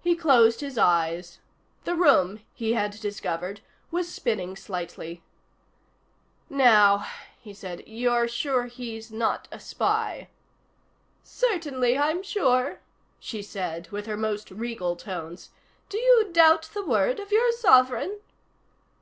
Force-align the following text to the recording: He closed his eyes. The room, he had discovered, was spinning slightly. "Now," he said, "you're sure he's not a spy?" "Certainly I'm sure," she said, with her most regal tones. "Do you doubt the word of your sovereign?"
He 0.00 0.16
closed 0.16 0.62
his 0.62 0.78
eyes. 0.78 1.38
The 1.84 1.94
room, 1.94 2.40
he 2.54 2.72
had 2.72 2.92
discovered, 2.98 3.60
was 3.90 4.08
spinning 4.10 4.56
slightly. 4.56 5.22
"Now," 6.48 7.04
he 7.38 7.52
said, 7.52 7.84
"you're 7.86 8.26
sure 8.26 8.64
he's 8.68 9.12
not 9.12 9.48
a 9.52 9.60
spy?" 9.60 10.30
"Certainly 11.22 11.98
I'm 11.98 12.22
sure," 12.22 12.80
she 13.18 13.42
said, 13.42 13.90
with 13.90 14.06
her 14.06 14.16
most 14.16 14.50
regal 14.50 14.96
tones. 14.96 15.50
"Do 15.90 15.98
you 15.98 16.30
doubt 16.32 16.70
the 16.72 16.82
word 16.82 17.20
of 17.20 17.30
your 17.30 17.52
sovereign?" 17.52 18.18